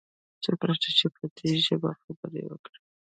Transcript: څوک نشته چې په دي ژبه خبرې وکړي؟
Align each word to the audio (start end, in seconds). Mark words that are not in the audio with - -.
څوک 0.43 0.59
نشته 0.69 0.89
چې 0.99 1.07
په 1.15 1.23
دي 1.35 1.49
ژبه 1.65 1.91
خبرې 2.01 2.43
وکړي؟ 2.47 2.79